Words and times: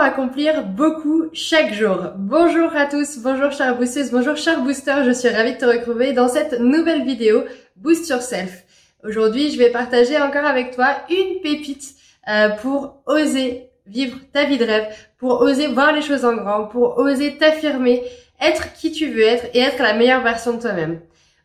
Accomplir 0.00 0.64
beaucoup 0.64 1.26
chaque 1.32 1.72
jour 1.72 2.12
Bonjour 2.16 2.74
à 2.76 2.86
tous, 2.86 3.18
bonjour 3.18 3.52
chers 3.52 3.76
boosters, 3.76 4.10
bonjour 4.10 4.36
chers 4.36 4.60
boosters, 4.60 5.04
je 5.04 5.12
suis 5.12 5.28
ravie 5.28 5.54
de 5.54 5.58
te 5.58 5.64
retrouver 5.64 6.12
dans 6.12 6.28
cette 6.28 6.58
nouvelle 6.58 7.04
vidéo 7.04 7.44
Boost 7.76 8.08
Yourself. 8.10 8.64
Aujourd'hui, 9.04 9.52
je 9.52 9.58
vais 9.58 9.70
partager 9.70 10.20
encore 10.20 10.44
avec 10.44 10.74
toi 10.74 10.96
une 11.08 11.40
pépite 11.40 11.94
euh, 12.28 12.50
pour 12.50 13.02
oser 13.06 13.70
vivre 13.86 14.18
ta 14.32 14.44
vie 14.44 14.58
de 14.58 14.64
rêve, 14.64 14.88
pour 15.16 15.40
oser 15.40 15.68
voir 15.68 15.92
les 15.92 16.02
choses 16.02 16.24
en 16.24 16.34
grand, 16.34 16.64
pour 16.64 16.98
oser 16.98 17.38
t'affirmer, 17.38 18.02
être 18.40 18.72
qui 18.74 18.90
tu 18.90 19.08
veux 19.08 19.22
être 19.22 19.46
et 19.54 19.60
être 19.60 19.80
la 19.80 19.94
meilleure 19.94 20.22
version 20.22 20.54
de 20.54 20.60
toi-même. 20.60 21.00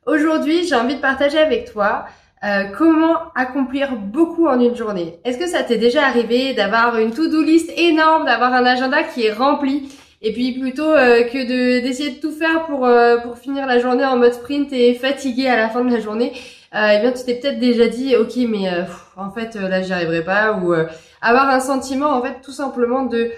Aujourd'hui, 0.06 0.68
j'ai 0.68 0.76
envie 0.76 0.96
de 0.96 1.02
partager 1.02 1.38
avec 1.38 1.72
toi 1.72 2.06
euh, 2.44 2.66
comment 2.78 3.16
accomplir 3.36 3.96
beaucoup 3.98 4.48
en 4.48 4.60
une 4.60 4.76
journée? 4.76 5.20
Est-ce 5.26 5.38
que 5.38 5.48
ça 5.48 5.64
t'est 5.64 5.78
déjà 5.78 6.06
arrivé 6.06 6.54
d'avoir 6.54 6.98
une 6.98 7.12
to-do 7.12 7.42
list 7.42 7.72
énorme, 7.78 8.26
d'avoir 8.26 8.54
un 8.54 8.66
agenda 8.66 9.04
qui 9.04 9.26
est 9.26 9.34
rempli? 9.34 9.90
Et 10.22 10.34
puis 10.34 10.60
plutôt 10.60 10.90
euh, 10.90 11.24
que 11.24 11.38
de 11.38 11.82
d'essayer 11.82 12.12
de 12.12 12.20
tout 12.20 12.32
faire 12.32 12.66
pour 12.66 12.86
euh, 12.86 13.18
pour 13.18 13.38
finir 13.38 13.66
la 13.66 13.80
journée 13.80 14.06
en 14.06 14.18
mode 14.18 14.34
sprint 14.34 14.72
et 14.74 14.94
fatigué 14.94 15.48
à 15.48 15.58
la 15.58 15.70
fin 15.70 15.84
de 15.84 15.92
la 15.92 16.00
journée, 16.00 16.34
eh 16.74 17.00
bien 17.02 17.12
tu 17.12 17.24
t'es 17.24 17.36
peut-être 17.36 17.60
déjà 17.60 17.88
dit 17.88 18.16
ok 18.16 18.36
mais 18.50 18.70
en 19.16 19.32
fait 19.32 19.56
là 19.56 19.82
j'y 19.82 19.94
arriverai 19.94 20.24
pas 20.24 20.54
ou 20.54 20.74
avoir 21.22 21.50
un 21.50 21.60
sentiment 21.60 22.10
en 22.10 22.22
fait 22.22 22.42
tout 22.42 22.52
simplement 22.52 23.04
de 23.06 23.32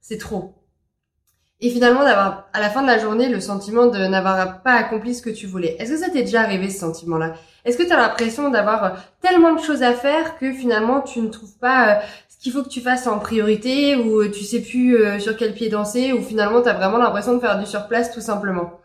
c'est 0.00 0.18
trop 0.18 0.54
et 1.62 1.70
finalement 1.70 2.02
d'avoir 2.04 2.48
à 2.52 2.60
la 2.60 2.68
fin 2.68 2.82
de 2.82 2.88
la 2.88 2.98
journée 2.98 3.28
le 3.28 3.40
sentiment 3.40 3.86
de 3.86 3.98
n'avoir 3.98 4.62
pas 4.62 4.72
accompli 4.72 5.14
ce 5.14 5.22
que 5.22 5.30
tu 5.30 5.46
voulais. 5.46 5.76
Est-ce 5.78 5.92
que 5.92 5.96
ça 5.98 6.10
t'est 6.10 6.24
déjà 6.24 6.42
arrivé 6.42 6.68
ce 6.68 6.80
sentiment-là? 6.80 7.34
Est-ce 7.64 7.78
que 7.78 7.84
tu 7.84 7.92
as 7.92 7.96
l'impression 7.96 8.50
d'avoir 8.50 8.84
euh, 8.84 8.90
tellement 9.20 9.54
de 9.54 9.60
choses 9.60 9.84
à 9.84 9.92
faire 9.92 10.36
que 10.38 10.52
finalement 10.52 11.00
tu 11.00 11.20
ne 11.20 11.28
trouves 11.28 11.56
pas 11.58 11.88
euh, 11.88 12.00
ce 12.28 12.42
qu'il 12.42 12.50
faut 12.50 12.64
que 12.64 12.68
tu 12.68 12.80
fasses 12.80 13.06
en 13.06 13.20
priorité 13.20 13.94
ou 13.94 14.22
euh, 14.22 14.30
tu 14.30 14.42
sais 14.42 14.60
plus 14.60 15.20
sur 15.20 15.36
quel 15.36 15.54
pied 15.54 15.68
danser 15.68 16.12
ou 16.12 16.20
finalement 16.20 16.62
tu 16.62 16.68
as 16.68 16.74
vraiment 16.74 16.98
l'impression 16.98 17.34
de 17.34 17.40
faire 17.40 17.56
du 17.60 17.66
surplace 17.66 18.12
tout 18.12 18.20
simplement? 18.20 18.80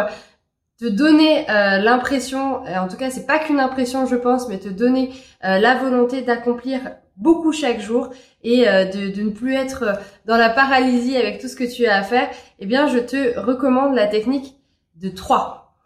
te 0.82 0.88
donner 0.88 1.48
euh, 1.48 1.78
l'impression, 1.78 2.65
en 2.65 2.88
tout 2.88 2.97
cas 2.97 3.09
c'est 3.09 3.25
pas 3.25 3.38
qu'une 3.38 3.60
impression 3.60 4.04
je 4.04 4.16
pense, 4.16 4.48
mais 4.48 4.59
te 4.59 4.69
donner 4.69 5.12
euh, 5.44 5.59
la 5.60 5.76
volonté 5.76 6.22
d'accomplir 6.22 6.81
beaucoup 7.16 7.53
chaque 7.53 7.81
jour 7.81 8.10
et 8.43 8.69
euh, 8.69 8.84
de, 8.87 9.15
de, 9.15 9.22
ne 9.22 9.31
plus 9.31 9.54
être 9.54 10.00
dans 10.25 10.37
la 10.37 10.50
paralysie 10.50 11.16
avec 11.16 11.41
tout 11.41 11.47
ce 11.47 11.54
que 11.54 11.72
tu 11.72 11.87
as 11.87 11.98
à 11.98 12.03
faire, 12.03 12.28
eh 12.59 12.66
bien 12.66 12.88
je 12.88 12.98
te 12.98 13.38
recommande 13.38 13.94
la 13.94 14.09
technique 14.09 14.56
de 14.97 15.09
trois. 15.09 15.76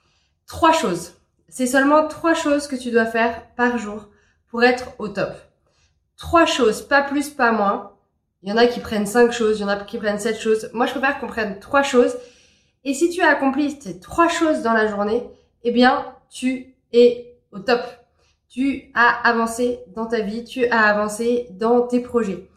Trois 0.47 0.73
choses. 0.73 1.13
C'est 1.51 1.67
seulement 1.67 2.09
trois 2.09 2.35
choses 2.35 2.67
que 2.67 2.77
tu 2.77 2.91
dois 2.91 3.05
faire 3.05 3.43
par 3.55 3.77
jour 3.77 4.09
pour 4.49 4.65
être 4.65 4.93
au 4.99 5.09
top. 5.09 5.35
Trois 6.17 6.47
choses, 6.47 6.81
pas 6.81 7.03
plus, 7.03 7.29
pas 7.29 7.53
moins. 7.53 7.93
Il 8.43 8.49
y 8.49 8.53
en 8.53 8.57
a 8.57 8.67
qui 8.67 8.81
prennent 8.81 9.07
cinq 9.07 9.31
choses, 9.31 9.59
il 9.59 9.63
y 9.63 9.65
en 9.65 9.69
a 9.69 9.77
qui 9.77 9.99
prennent 9.99 10.19
sept 10.19 10.41
choses. 10.41 10.71
Moi 10.73 10.87
je 10.87 10.93
préfère 10.93 11.21
qu'on 11.21 11.27
prenne 11.27 11.61
trois 11.61 11.83
choses 11.83 12.17
et 12.87 12.95
si 12.95 13.11
tu 13.11 13.21
as 13.21 13.29
accompli 13.29 13.77
ces 13.81 13.99
trois 13.99 14.29
choses 14.29 14.63
dans 14.63 14.73
la 14.73 14.87
journée, 14.87 15.25
eh 15.65 15.73
bien, 15.73 16.07
tu 16.31 16.73
es 16.93 17.35
au 17.51 17.59
top. 17.59 17.81
Tu 18.49 18.93
as 18.95 19.29
avancé 19.29 19.81
dans 19.97 20.07
ta 20.07 20.21
vie, 20.21 20.45
tu 20.45 20.67
as 20.67 20.83
avancé 20.83 21.49
dans 21.51 21.83
tes 21.83 21.99
projets. 21.99 22.49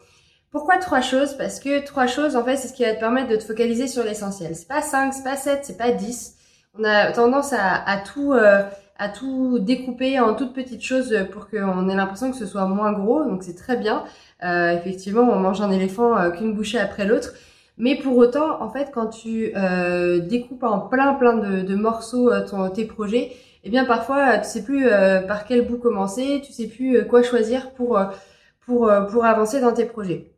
Pourquoi 0.52 0.78
trois 0.78 1.00
choses? 1.00 1.34
Parce 1.34 1.58
que 1.58 1.84
trois 1.84 2.06
choses, 2.06 2.36
en 2.36 2.44
fait, 2.44 2.56
c'est 2.56 2.68
ce 2.68 2.74
qui 2.74 2.84
va 2.84 2.94
te 2.94 3.00
permettre 3.00 3.28
de 3.28 3.34
te 3.34 3.42
focaliser 3.42 3.88
sur 3.88 4.04
l'essentiel. 4.04 4.54
C'est 4.54 4.68
pas 4.68 4.82
cinq, 4.82 5.12
c'est 5.12 5.24
pas 5.24 5.36
sept, 5.36 5.64
c'est 5.64 5.76
pas 5.76 5.90
dix. 5.90 6.36
On 6.78 6.84
a 6.84 7.10
tendance 7.10 7.52
à, 7.52 7.96
tout 7.98 8.32
euh, 8.32 8.62
à 8.98 9.08
tout 9.08 9.58
découper 9.58 10.20
en 10.20 10.34
toutes 10.34 10.54
petites 10.54 10.84
choses 10.84 11.26
pour 11.32 11.50
qu'on 11.50 11.88
ait 11.88 11.96
l'impression 11.96 12.30
que 12.30 12.36
ce 12.36 12.46
soit 12.46 12.66
moins 12.66 12.92
gros. 12.92 13.24
Donc 13.24 13.42
c'est 13.42 13.56
très 13.56 13.76
bien. 13.76 14.04
Euh, 14.44 14.78
effectivement, 14.78 15.22
on 15.22 15.40
mange 15.40 15.60
un 15.60 15.72
éléphant 15.72 16.16
euh, 16.16 16.30
qu'une 16.30 16.54
bouchée 16.54 16.78
après 16.78 17.04
l'autre. 17.04 17.34
Mais 17.80 17.96
pour 17.96 18.18
autant, 18.18 18.62
en 18.62 18.68
fait, 18.68 18.90
quand 18.92 19.06
tu 19.06 19.52
euh, 19.56 20.18
découpes 20.18 20.64
en 20.64 20.80
plein 20.80 21.14
plein 21.14 21.32
de, 21.38 21.74
morceaux 21.74 22.30
euh, 22.30 22.46
ton, 22.46 22.68
tes 22.68 22.84
projets, 22.84 23.32
eh 23.64 23.70
bien 23.70 23.86
parfois 23.86 24.36
tu 24.36 24.48
sais 24.50 24.62
plus 24.62 24.86
euh, 24.86 25.22
par 25.22 25.46
quel 25.46 25.66
bout 25.66 25.78
commencer, 25.78 26.42
tu 26.44 26.52
sais 26.52 26.68
plus 26.68 27.06
quoi 27.06 27.22
choisir 27.22 27.70
pour 27.72 27.98
pour 28.66 28.92
pour 29.10 29.24
avancer 29.24 29.62
dans 29.62 29.72
tes 29.72 29.86
projets. 29.86 30.30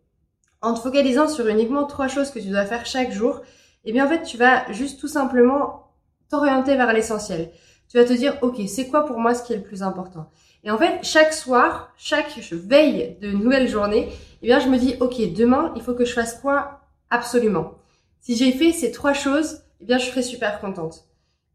En 0.61 0.75
te 0.75 0.79
focalisant 0.79 1.27
sur 1.27 1.49
uniquement 1.49 1.85
trois 1.85 2.07
choses 2.07 2.31
que 2.31 2.39
tu 2.39 2.47
dois 2.49 2.65
faire 2.65 2.87
chaque 2.87 3.11
jour, 3.11 3.41
eh 3.85 3.93
bien 3.93 4.07
en 4.07 4.09
fait 4.09 4.23
tu 4.23 4.37
vas 4.37 4.71
juste 4.71 5.01
tout 5.01 5.09
simplement 5.09 5.89
t'orienter 6.31 6.77
vers 6.77 6.93
l'essentiel. 6.93 7.51
Tu 7.89 7.99
vas 7.99 8.05
te 8.05 8.13
dire 8.13 8.39
ok 8.43 8.61
c'est 8.69 8.87
quoi 8.87 9.05
pour 9.05 9.19
moi 9.19 9.35
ce 9.35 9.43
qui 9.43 9.53
est 9.53 9.57
le 9.57 9.63
plus 9.63 9.83
important? 9.83 10.31
Et 10.63 10.71
en 10.71 10.79
fait 10.79 11.01
chaque 11.03 11.33
soir, 11.33 11.93
chaque 11.97 12.39
veille 12.53 13.17
de 13.21 13.33
nouvelle 13.33 13.67
journée, 13.69 14.11
eh 14.43 14.47
bien 14.47 14.61
je 14.61 14.69
me 14.69 14.79
dis 14.79 14.95
ok 15.01 15.33
demain 15.35 15.73
il 15.75 15.83
faut 15.83 15.95
que 15.95 16.05
je 16.05 16.13
fasse 16.13 16.39
quoi 16.41 16.82
Absolument. 17.13 17.75
Si 18.21 18.37
j'ai 18.37 18.53
fait 18.53 18.73
ces 18.73 18.91
trois 18.91 19.13
choses, 19.13 19.65
eh 19.83 19.85
bien, 19.85 19.99
je 19.99 20.07
serai 20.07 20.23
super 20.23 20.61
contente. 20.61 21.05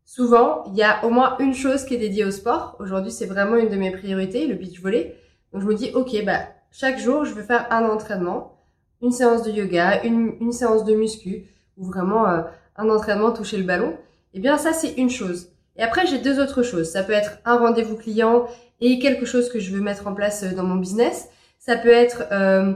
Souvent, 0.05 0.63
il 0.67 0.75
y 0.75 0.83
a 0.83 1.03
au 1.03 1.09
moins 1.09 1.35
une 1.39 1.55
chose 1.55 1.83
qui 1.83 1.95
est 1.95 1.97
dédiée 1.97 2.25
au 2.25 2.29
sport. 2.29 2.75
Aujourd'hui, 2.79 3.11
c'est 3.11 3.25
vraiment 3.25 3.55
une 3.55 3.69
de 3.69 3.75
mes 3.75 3.89
priorités, 3.89 4.45
le 4.45 4.53
beach 4.53 4.79
volley. 4.79 5.15
Donc, 5.51 5.63
je 5.63 5.67
me 5.67 5.73
dis, 5.73 5.89
OK, 5.95 6.15
bah, 6.23 6.41
chaque 6.69 6.99
jour, 6.99 7.25
je 7.25 7.33
vais 7.33 7.41
faire 7.41 7.65
un 7.71 7.89
entraînement, 7.89 8.61
une 9.01 9.11
séance 9.11 9.41
de 9.41 9.51
yoga, 9.51 10.03
une, 10.03 10.51
séance 10.51 10.85
de 10.85 10.93
muscu, 10.93 11.47
ou 11.75 11.85
vraiment 11.85 12.29
euh, 12.29 12.43
un 12.75 12.87
entraînement 12.89 13.31
toucher 13.31 13.57
le 13.57 13.63
ballon. 13.63 13.97
Eh 14.35 14.39
bien, 14.39 14.59
ça, 14.59 14.73
c'est 14.73 14.93
une 14.93 15.09
chose. 15.09 15.49
Et 15.75 15.81
après, 15.81 16.05
j'ai 16.05 16.19
deux 16.19 16.39
autres 16.39 16.61
choses. 16.61 16.91
Ça 16.91 17.01
peut 17.01 17.13
être 17.13 17.39
un 17.45 17.57
rendez-vous 17.57 17.95
client 17.95 18.45
et 18.79 18.99
quelque 18.99 19.25
chose 19.25 19.49
que 19.49 19.59
je 19.59 19.73
veux 19.73 19.81
mettre 19.81 20.05
en 20.05 20.13
place 20.13 20.43
euh, 20.43 20.53
dans 20.53 20.63
mon 20.63 20.75
business. 20.75 21.29
Ça 21.57 21.77
peut 21.77 21.89
être 21.89 22.25
euh, 22.31 22.73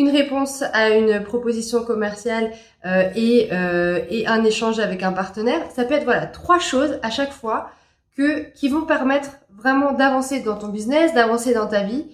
une 0.00 0.08
réponse 0.08 0.64
à 0.72 0.88
une 0.88 1.22
proposition 1.22 1.84
commerciale 1.84 2.52
euh, 2.86 3.10
et, 3.14 3.50
euh, 3.52 4.00
et 4.08 4.26
un 4.26 4.42
échange 4.44 4.80
avec 4.80 5.02
un 5.02 5.12
partenaire. 5.12 5.60
Ça 5.76 5.84
peut 5.84 5.92
être 5.92 6.04
voilà 6.04 6.26
trois 6.26 6.58
choses 6.58 6.98
à 7.02 7.10
chaque 7.10 7.32
fois 7.32 7.68
que 8.16 8.50
qui 8.54 8.70
vont 8.70 8.86
permettre 8.86 9.32
vraiment 9.54 9.92
d'avancer 9.92 10.40
dans 10.40 10.56
ton 10.56 10.68
business, 10.68 11.12
d'avancer 11.12 11.52
dans 11.52 11.66
ta 11.66 11.82
vie, 11.82 12.06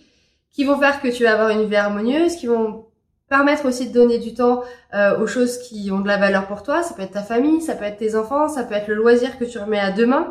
qui 0.51 0.65
vont 0.65 0.77
faire 0.79 1.01
que 1.01 1.07
tu 1.07 1.23
vas 1.23 1.35
avoir 1.35 1.51
une 1.51 1.69
vie 1.69 1.77
harmonieuse, 1.77 2.35
qui 2.35 2.49
vont 2.49 2.87
permettre 3.29 3.67
aussi 3.67 3.89
de 3.89 3.95
donner 3.95 4.19
du 4.19 4.35
temps 4.35 4.63
euh, 4.93 5.21
aux 5.21 5.29
choses 5.29 5.59
qui 5.59 5.89
ont 5.93 6.01
de 6.01 6.09
la 6.09 6.17
valeur 6.17 6.49
pour 6.49 6.65
toi. 6.65 6.83
Ça 6.83 6.93
peut 6.95 7.03
être 7.03 7.13
ta 7.13 7.23
famille, 7.23 7.61
ça 7.61 7.77
peut 7.77 7.85
être 7.85 7.99
tes 7.99 8.17
enfants, 8.17 8.49
ça 8.49 8.65
peut 8.65 8.75
être 8.75 8.89
le 8.89 8.95
loisir 8.95 9.39
que 9.39 9.45
tu 9.45 9.59
remets 9.59 9.79
à 9.79 9.93
demain, 9.93 10.31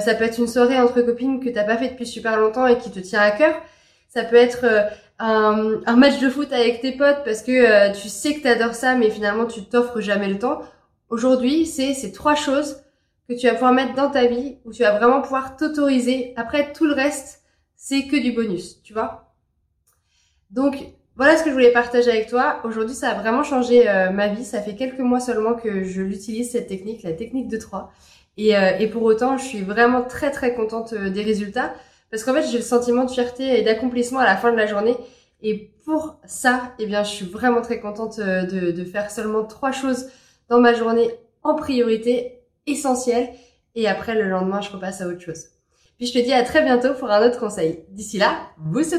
ça 0.00 0.16
peut 0.16 0.24
être 0.24 0.38
une 0.38 0.48
soirée 0.48 0.80
entre 0.80 1.00
copines 1.02 1.38
que 1.38 1.48
t'as 1.48 1.62
pas 1.62 1.76
fait 1.76 1.90
depuis 1.90 2.06
super 2.06 2.36
longtemps 2.36 2.66
et 2.66 2.76
qui 2.78 2.90
te 2.90 2.98
tient 2.98 3.20
à 3.20 3.30
cœur. 3.30 3.54
Ça 4.08 4.24
peut 4.24 4.34
être 4.34 4.64
un, 5.18 5.80
un, 5.86 5.96
match 5.96 6.18
de 6.20 6.28
foot 6.28 6.52
avec 6.52 6.80
tes 6.80 6.92
potes 6.92 7.24
parce 7.24 7.42
que 7.42 7.52
euh, 7.52 7.92
tu 7.92 8.08
sais 8.08 8.34
que 8.34 8.40
tu 8.40 8.48
adores 8.48 8.74
ça, 8.74 8.94
mais 8.94 9.10
finalement 9.10 9.46
tu 9.46 9.64
t'offres 9.64 10.00
jamais 10.00 10.28
le 10.28 10.38
temps. 10.38 10.60
Aujourd'hui, 11.08 11.66
c'est 11.66 11.94
ces 11.94 12.12
trois 12.12 12.34
choses 12.34 12.82
que 13.28 13.34
tu 13.34 13.46
vas 13.46 13.54
pouvoir 13.54 13.72
mettre 13.72 13.94
dans 13.94 14.10
ta 14.10 14.26
vie 14.26 14.56
où 14.64 14.72
tu 14.72 14.82
vas 14.82 14.98
vraiment 14.98 15.22
pouvoir 15.22 15.56
t'autoriser. 15.56 16.32
Après, 16.36 16.72
tout 16.72 16.86
le 16.86 16.92
reste, 16.92 17.42
c'est 17.76 18.06
que 18.06 18.16
du 18.16 18.32
bonus, 18.32 18.82
tu 18.82 18.92
vois. 18.92 19.32
Donc, 20.50 20.76
voilà 21.16 21.36
ce 21.36 21.42
que 21.42 21.48
je 21.48 21.54
voulais 21.54 21.72
partager 21.72 22.10
avec 22.10 22.28
toi. 22.28 22.60
Aujourd'hui, 22.64 22.94
ça 22.94 23.10
a 23.10 23.14
vraiment 23.14 23.42
changé 23.42 23.88
euh, 23.88 24.10
ma 24.10 24.28
vie. 24.28 24.44
Ça 24.44 24.60
fait 24.60 24.74
quelques 24.74 25.00
mois 25.00 25.20
seulement 25.20 25.54
que 25.54 25.82
je 25.82 26.02
l'utilise, 26.02 26.52
cette 26.52 26.66
technique, 26.66 27.02
la 27.02 27.12
technique 27.12 27.48
de 27.48 27.56
3. 27.56 27.92
Et, 28.36 28.56
euh, 28.56 28.76
et, 28.78 28.86
pour 28.88 29.02
autant, 29.02 29.38
je 29.38 29.44
suis 29.44 29.62
vraiment 29.62 30.02
très 30.02 30.30
très 30.30 30.54
contente 30.54 30.92
euh, 30.92 31.08
des 31.08 31.22
résultats. 31.22 31.72
Parce 32.16 32.24
qu'en 32.24 32.32
fait, 32.32 32.50
j'ai 32.50 32.56
le 32.56 32.64
sentiment 32.64 33.04
de 33.04 33.10
fierté 33.10 33.60
et 33.60 33.62
d'accomplissement 33.62 34.20
à 34.20 34.24
la 34.24 34.36
fin 34.36 34.50
de 34.50 34.56
la 34.56 34.66
journée. 34.66 34.96
Et 35.42 35.70
pour 35.84 36.18
ça, 36.24 36.72
eh 36.78 36.90
je 36.90 37.04
suis 37.04 37.26
vraiment 37.26 37.60
très 37.60 37.78
contente 37.78 38.18
de, 38.18 38.70
de 38.70 38.84
faire 38.84 39.10
seulement 39.10 39.44
trois 39.44 39.70
choses 39.70 40.06
dans 40.48 40.58
ma 40.58 40.72
journée 40.72 41.10
en 41.42 41.54
priorité, 41.54 42.40
essentielles. 42.66 43.28
Et 43.74 43.86
après, 43.86 44.14
le 44.14 44.30
lendemain, 44.30 44.62
je 44.62 44.70
repasse 44.70 45.02
à 45.02 45.08
autre 45.08 45.20
chose. 45.20 45.44
Puis 45.98 46.06
je 46.06 46.14
te 46.14 46.18
dis 46.24 46.32
à 46.32 46.42
très 46.42 46.62
bientôt 46.62 46.94
pour 46.94 47.10
un 47.10 47.26
autre 47.26 47.38
conseil. 47.38 47.84
D'ici 47.90 48.16
là, 48.16 48.34
vous 48.56 48.94